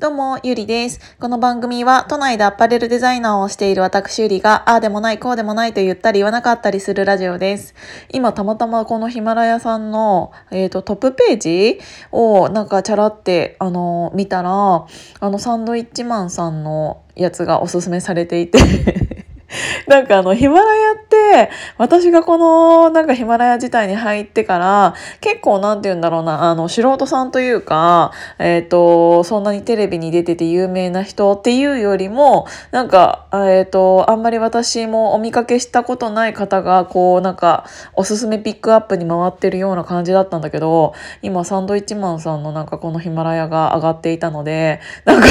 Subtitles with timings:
[0.00, 0.98] どうも、ゆりです。
[1.20, 7.74] この番組は、都内でアパレルデザイナーをしている私ゆりが、ああでもない、こうでもないと言ったり言わなかったりするラジオです。
[8.10, 11.80] 今、たまたまこのヒマラヤさんの、えっ、ー、と、トップページ
[12.12, 14.86] を、なんか、チャラって、あの、見たら、あ
[15.20, 19.19] の、サンドイッチマンさんのやつがおすすめされていて
[19.88, 45.26] なんかあのヒマラヤって私がこのなんかヒマラヤ自体に入ってから結構なんて言うんだろうなあの素人さんというかえっ、ー、とそんなにテレビに出てて有名な人っていうよりもなんかえっ、ー、とあんまり私もお見かけしたことない方がこうなんかおすすめピックアップに回ってるような感じだったんだけど今サンドイッチマンさんのなんかこのヒマラヤが上がっていたのでなんか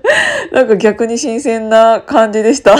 [0.52, 2.76] なんか逆に新鮮な感じでした。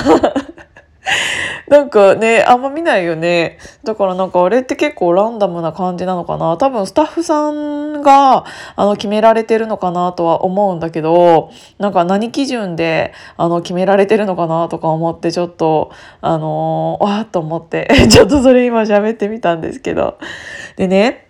[1.68, 3.58] なんかね、あんま見ないよね。
[3.84, 6.56] だからなんかあれって結構ランダムな感じなのかな。
[6.56, 8.44] 多分スタッフさんが
[8.76, 20.18] あの決められてるのかなとは思うんだけど、なんか何基準であの決められてるのかなとか思ってちょっと、あのー、わーっと思って ちょっとそれ今喋ってみたんですけど。
[20.76, 21.27] でね、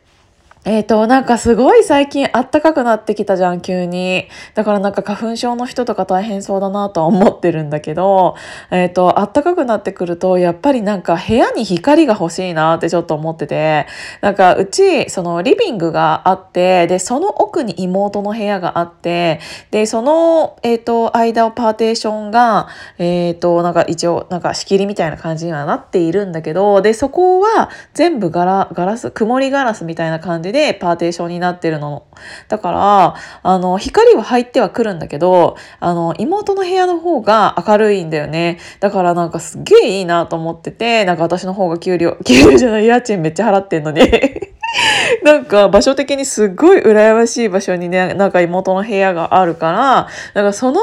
[0.65, 4.29] えっ、ー、と、なんかすごい最近あったかくなってきたじゃん、急に。
[4.55, 8.35] だからなんか花粉症の人とか大変そうだなとは思ってるんだけど、
[8.71, 13.87] えっ、ー、と、あったかくなってくると、やっぱりなんか部屋に光が欲しいなってちょっと思ってて、
[14.21, 22.67] なんかうち、そのリビングがあって、で、その奥に妹の部屋があって、で、その、えっ、ー、と、間をパーテーションが、
[22.99, 32.07] えっ、と、なんか一応、なんか仕切りみたいな感じにはなっているんだけど、で、そこは全部ガラ、ガラス、曇りガラスみたいな感じじでパーテーションになってるの。
[32.49, 38.59] だから、あの、光は入ってはくるんだけど、あの、妹の部屋の方が明るいんだよね。
[38.81, 44.01] だからなんかすっげえいいなと思ってて、なんか私の方が給料、 給料じゃない家賃めっちゃ払ってんのに
[45.23, 50.81] なんか場所的にすっごい羨ましい場所にね、なんか妹の部屋があるから、なんかその、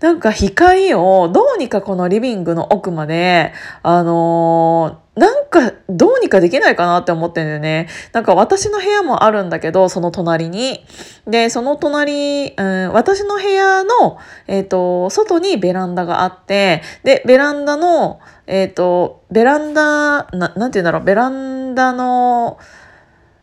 [0.00, 3.52] なんか光をどうにかこのリビングの奥まで、
[3.82, 7.88] あのーなんかどうにかできないかなって思ってんだよね。
[8.12, 10.84] なんか私の部屋もあるんだけど、その隣に。
[11.26, 22.58] で、その隣、うん、私の部屋の、えっ、ー、と、外にベランダがあって、で、ベランダの、えっ、ー、と、ベランダ、ななんて言うんだろう、ベランダの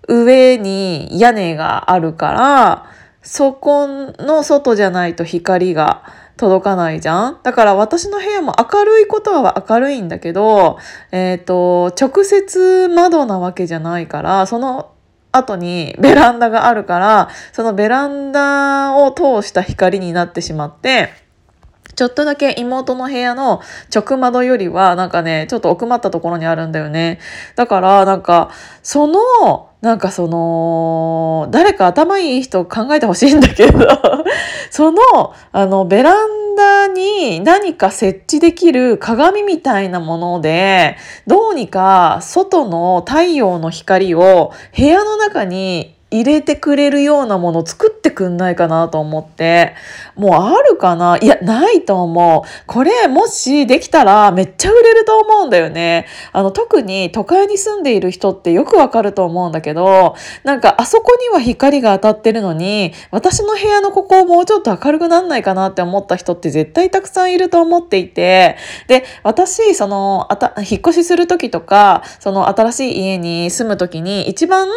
[0.08, 2.86] 上に屋根があるから、
[3.22, 6.04] そこの外じゃないと光が、
[6.38, 7.40] 届かないじゃん？
[7.44, 10.80] だから私の部屋も明るいことは明るいんだけど、
[11.12, 14.92] えっ、ー、と、直接窓なわけじゃないから、その
[15.32, 21.10] 後にベランダがあるから、そのベランダを通した光になってしまって、
[21.96, 23.62] ちょっとだけ妹の部屋の
[23.94, 27.20] 直窓よりはなんかね、ちょっと奥まったところにあるんだよね。
[27.56, 28.52] だからなんか、
[28.84, 33.88] そのなんかその、誰か頭いい人考えてほしいんだけど
[34.72, 35.00] その、
[35.52, 40.98] あの、ベランダに何か設置できる鏡みたいなもので、
[41.28, 49.74] どうにか外の太陽の光を部屋の中に入れてくれるようなもの作ってくんないかなと思って。
[50.16, 51.18] もうあるかな？
[51.22, 52.50] いや、ないと思う。
[52.68, 56.06] これ、もしできたらめっちゃ売れると思うんだよね。
[56.32, 74.68] あの、特に都会に住んでいる人ってよくわかると思うんだけど、なんかあそこには光が当たってるのに、私の部屋のここをもうちょっと明るくなんないかなって思った人って絶対たくさんいると思っていて、で、私、その、あた、引っ越しする時とか、その新しい家に住む時に一番、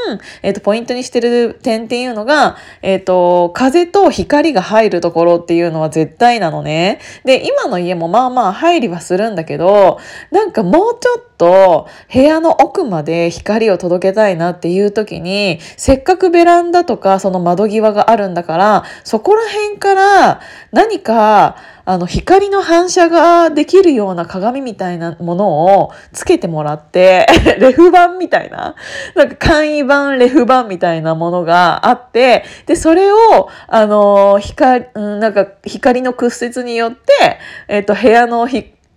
[0.42, 7.00] えっ、ー、と、ポイントにしてしてる点っていうのが、えっ、ー、と、風と光が入るところっていうのは絶対なのね。
[7.24, 9.98] で、今の家もまあまあ入りはするんだけど、
[10.30, 20.40] なんかもうちょっと部屋の奥まで光を届けたいなっていう時に、せっかくベランダとかその窓際があるんだから、そこら辺から
[20.72, 21.56] 何か、
[21.88, 27.24] あの、光の反射ができるような鏡みたいなものをつけてもらって、
[27.58, 28.74] レフ板みたいな、
[29.14, 38.46] なんか簡易版レフ板みたいなものがあって、で、それを、あの、光、なんか光の屈折によって、えっ、と、部屋の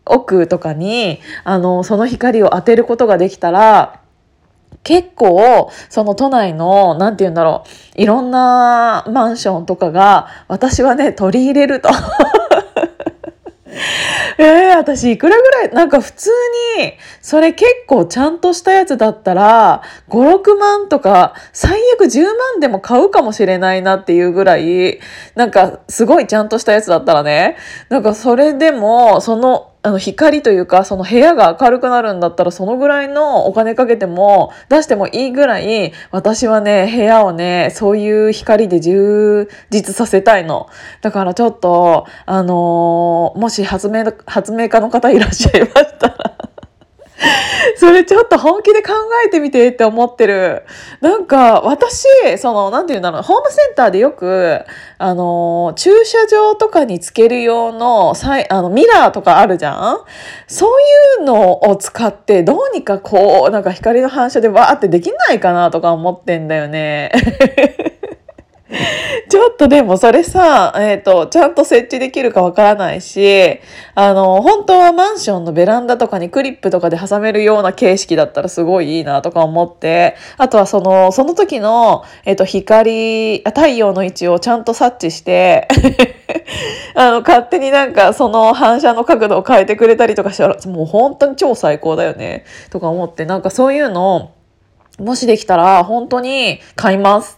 [0.05, 4.01] 奥とかに、あの、その光を当てることができたら、
[4.83, 7.63] 結構、その都内の、なんて言うんだろ
[7.97, 11.89] う、いろんなマンションとかが、私はね、取り入れると。
[14.41, 16.31] えー、私いくらぐらい、なんか普通
[16.79, 24.99] に、それ結構ちゃんとしたやつだったら、5、6万とか、最悪10万でも買うかもしれないなっていうぐらい、
[25.35, 27.55] なんかすごいちゃんとしたやつだったらね、
[27.89, 40.69] なんかそれでも、その、あの光というかその部屋が明るくなるんだったらそのぐらいのお金かけても出してもいいぐらい私はね部屋をねそういう光で充実させたいの。
[41.01, 46.10] だからちょっとあのー、もし発明発明家の方いらっしゃいました
[47.77, 48.93] それちょっと本気で考
[49.25, 50.63] えてみてって思ってる。
[51.01, 52.07] なんか私、
[52.37, 54.61] その、なんていうんだろう、ホームセンターでよく、
[54.97, 58.13] あの、駐車場とかにつける用の、
[58.49, 59.99] あの、ミラーとかあるじゃん？
[60.47, 60.69] そう
[61.19, 67.11] いうのを使って、どうにかこう、なんか光の反射でわーってできないかなとか思ってんだよね。
[69.31, 73.61] ちょっとでもそれさ、えっ、ー、と、ちゃんと設置できるかわからないし、
[73.95, 85.69] あの、本当はマンションのベランダとかにクリップとかで挟めるような形式だったらすごいいいなとか思って、あとはその、その時の、えっ、ー、と、光、太陽の位置をちゃんと察知して
[86.95, 92.43] あの、勝手になんかその反射の角度を変えてくれたりとかしたら、もう本当に超最高だよね。
[92.69, 94.31] とか思って、なんかそういうの、
[94.99, 97.37] もしできたら本当に買います。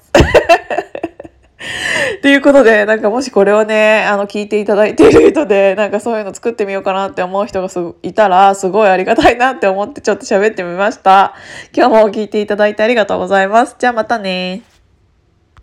[2.22, 7.70] ということで、なんかもしこれをね、あの、聞いていただいている人で、なんかそういうの作ってみようかなって思う人が
[8.02, 11.34] いたら、すごいありがたいなって思ってちょっと喋ってみました。
[11.76, 13.76] 今日も聞いていただいてありがとうございます。
[13.78, 14.73] じゃあまたね